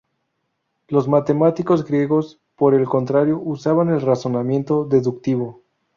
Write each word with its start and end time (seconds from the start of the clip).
Los 0.87 1.07
matemáticos 1.07 1.83
griegos, 1.85 2.39
por 2.55 2.73
el 2.73 2.85
contrario, 2.87 3.39
usaban 3.39 3.89
el 3.89 4.01
razonamiento 4.01 4.83
deductivo. 4.83 5.61